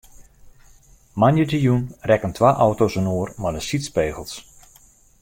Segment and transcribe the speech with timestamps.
[1.23, 4.33] Moandeitejûn rekken twa auto's inoar mei de sydspegels.